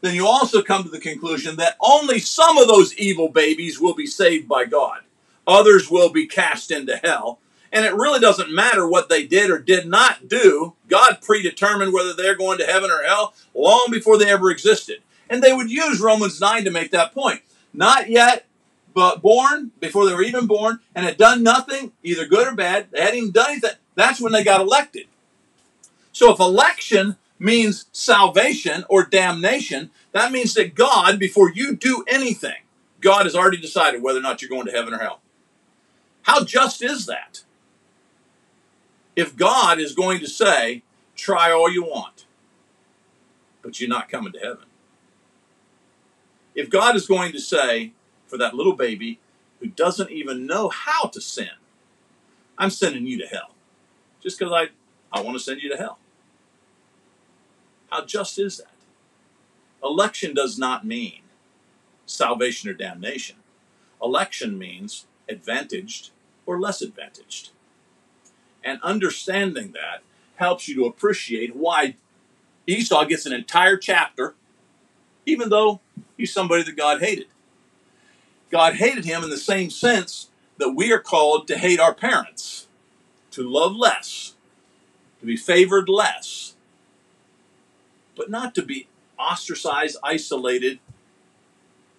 then 0.00 0.14
you 0.14 0.28
also 0.28 0.62
come 0.62 0.84
to 0.84 0.88
the 0.88 1.00
conclusion 1.00 1.56
that 1.56 1.76
only 1.80 2.20
some 2.20 2.56
of 2.56 2.68
those 2.68 2.94
evil 2.94 3.28
babies 3.28 3.80
will 3.80 3.94
be 3.94 4.06
saved 4.06 4.46
by 4.46 4.64
God. 4.64 5.00
Others 5.48 5.90
will 5.90 6.10
be 6.10 6.28
cast 6.28 6.70
into 6.70 6.96
hell. 6.98 7.40
And 7.72 7.84
it 7.84 7.94
really 7.94 8.20
doesn't 8.20 8.54
matter 8.54 8.88
what 8.88 9.08
they 9.08 9.26
did 9.26 9.50
or 9.50 9.58
did 9.58 9.86
not 9.86 10.28
do. 10.28 10.74
God 10.88 11.18
predetermined 11.20 11.92
whether 11.92 12.14
they're 12.14 12.34
going 12.36 12.58
to 12.58 12.66
heaven 12.66 12.90
or 12.90 13.02
hell 13.02 13.34
long 13.54 13.88
before 13.90 14.18
they 14.18 14.30
ever 14.30 14.50
existed. 14.50 14.98
And 15.28 15.42
they 15.42 15.52
would 15.52 15.70
use 15.70 16.00
Romans 16.00 16.40
9 16.40 16.64
to 16.64 16.70
make 16.70 16.90
that 16.92 17.12
point. 17.12 17.42
Not 17.74 18.08
yet, 18.08 18.46
but 18.94 19.20
born, 19.20 19.72
before 19.80 20.06
they 20.06 20.14
were 20.14 20.22
even 20.22 20.46
born, 20.46 20.80
and 20.94 21.04
had 21.04 21.18
done 21.18 21.42
nothing, 21.42 21.92
either 22.02 22.26
good 22.26 22.48
or 22.48 22.54
bad. 22.54 22.88
They 22.90 23.00
hadn't 23.00 23.18
even 23.18 23.30
done 23.30 23.50
anything. 23.50 23.72
That's 23.94 24.20
when 24.20 24.32
they 24.32 24.42
got 24.42 24.60
elected. 24.60 25.06
So 26.12 26.32
if 26.32 26.40
election 26.40 27.16
means 27.38 27.86
salvation 27.92 28.84
or 28.88 29.04
damnation, 29.04 29.90
that 30.12 30.32
means 30.32 30.54
that 30.54 30.74
God, 30.74 31.18
before 31.18 31.52
you 31.52 31.76
do 31.76 32.04
anything, 32.08 32.56
God 33.00 33.24
has 33.24 33.36
already 33.36 33.58
decided 33.58 34.02
whether 34.02 34.18
or 34.18 34.22
not 34.22 34.42
you're 34.42 34.48
going 34.48 34.66
to 34.66 34.72
heaven 34.72 34.94
or 34.94 34.98
hell. 34.98 35.20
How 36.22 36.44
just 36.44 36.82
is 36.82 37.06
that? 37.06 37.42
If 39.18 39.34
God 39.34 39.80
is 39.80 39.96
going 39.96 40.20
to 40.20 40.28
say, 40.28 40.84
try 41.16 41.50
all 41.50 41.68
you 41.68 41.82
want, 41.82 42.26
but 43.62 43.80
you're 43.80 43.90
not 43.90 44.08
coming 44.08 44.32
to 44.32 44.38
heaven. 44.38 44.66
If 46.54 46.70
God 46.70 46.94
is 46.94 47.08
going 47.08 47.32
to 47.32 47.40
say, 47.40 47.94
for 48.28 48.38
that 48.38 48.54
little 48.54 48.76
baby 48.76 49.18
who 49.58 49.66
doesn't 49.66 50.12
even 50.12 50.46
know 50.46 50.68
how 50.68 51.08
to 51.08 51.20
sin, 51.20 51.50
I'm 52.56 52.70
sending 52.70 53.08
you 53.08 53.18
to 53.18 53.26
hell. 53.26 53.56
Just 54.22 54.38
because 54.38 54.54
I, 54.54 54.68
I 55.12 55.20
want 55.22 55.36
to 55.36 55.42
send 55.42 55.62
you 55.62 55.70
to 55.70 55.76
hell. 55.76 55.98
How 57.90 58.04
just 58.04 58.38
is 58.38 58.58
that? 58.58 58.70
Election 59.82 60.32
does 60.32 60.60
not 60.60 60.86
mean 60.86 61.22
salvation 62.06 62.70
or 62.70 62.72
damnation. 62.72 63.38
Election 64.00 64.56
means 64.56 65.06
advantaged 65.28 66.10
or 66.46 66.60
less 66.60 66.80
advantaged. 66.80 67.50
And 68.68 68.82
understanding 68.82 69.72
that 69.72 70.02
helps 70.36 70.68
you 70.68 70.74
to 70.74 70.84
appreciate 70.84 71.56
why 71.56 71.96
Esau 72.66 73.02
gets 73.06 73.24
an 73.24 73.32
entire 73.32 73.78
chapter, 73.78 74.34
even 75.24 75.48
though 75.48 75.80
he's 76.18 76.34
somebody 76.34 76.64
that 76.64 76.76
God 76.76 77.00
hated. 77.00 77.28
God 78.50 78.74
hated 78.74 79.06
him 79.06 79.24
in 79.24 79.30
the 79.30 79.38
same 79.38 79.70
sense 79.70 80.28
that 80.58 80.74
we 80.74 80.92
are 80.92 80.98
called 80.98 81.48
to 81.48 81.56
hate 81.56 81.80
our 81.80 81.94
parents, 81.94 82.68
to 83.30 83.42
love 83.42 83.74
less, 83.74 84.34
to 85.20 85.26
be 85.26 85.36
favored 85.36 85.88
less, 85.88 86.54
but 88.14 88.28
not 88.28 88.54
to 88.54 88.62
be 88.62 88.86
ostracized, 89.18 89.96
isolated, 90.02 90.78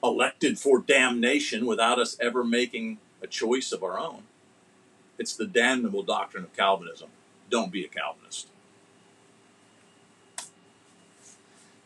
elected 0.03 0.59
for 0.59 0.79
damnation 0.79 1.65
without 1.65 1.97
us 1.97 2.15
ever 2.19 2.43
making 2.43 2.99
a 3.23 3.27
choice 3.27 3.71
of 3.71 3.83
our 3.83 3.97
own. 3.97 4.21
It's 5.19 5.35
the 5.35 5.45
damnable 5.45 6.01
doctrine 6.01 6.45
of 6.45 6.55
Calvinism. 6.55 7.09
Don't 7.49 7.71
be 7.71 7.83
a 7.83 7.89
Calvinist. 7.89 8.47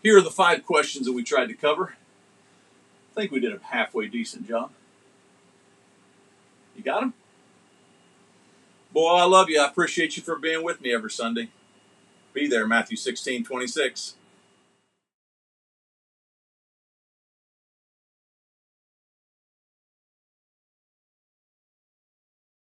Here 0.03 0.17
are 0.17 0.21
the 0.21 0.29
five 0.29 0.65
questions 0.65 1.07
that 1.07 1.13
we 1.13 1.23
tried 1.23 1.47
to 1.47 1.55
cover. 1.55 1.95
I 3.11 3.15
think 3.15 3.31
we 3.31 3.39
did 3.39 3.53
a 3.53 3.59
halfway 3.63 4.07
decent 4.07 4.47
job. 4.47 4.71
You 6.75 6.83
got 6.83 7.01
them? 7.01 7.13
Boy, 8.91 9.15
I 9.15 9.25
love 9.25 9.49
you. 9.49 9.59
I 9.59 9.67
appreciate 9.67 10.15
you 10.15 10.23
for 10.23 10.35
being 10.35 10.63
with 10.63 10.81
me 10.81 10.93
every 10.93 11.09
Sunday. 11.09 11.49
Be 12.33 12.47
there, 12.47 12.67
Matthew 12.67 12.97
16, 12.97 13.43
26. 13.43 14.15